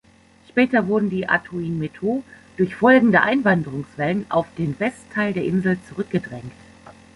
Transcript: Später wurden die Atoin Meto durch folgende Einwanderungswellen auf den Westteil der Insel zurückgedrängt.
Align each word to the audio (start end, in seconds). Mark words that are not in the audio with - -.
Später 0.49 0.87
wurden 0.87 1.11
die 1.11 1.29
Atoin 1.29 1.77
Meto 1.77 2.23
durch 2.57 2.73
folgende 2.73 3.21
Einwanderungswellen 3.21 4.25
auf 4.31 4.47
den 4.57 4.79
Westteil 4.79 5.31
der 5.31 5.45
Insel 5.45 5.77
zurückgedrängt. 5.87 6.51